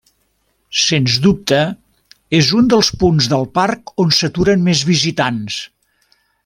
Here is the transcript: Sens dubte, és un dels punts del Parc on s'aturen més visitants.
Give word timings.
Sens 0.83 1.17
dubte, 1.25 1.59
és 2.39 2.49
un 2.61 2.73
dels 2.73 2.91
punts 3.05 3.29
del 3.35 3.47
Parc 3.61 3.93
on 4.07 4.17
s'aturen 4.21 4.69
més 4.71 4.87
visitants. 4.93 5.63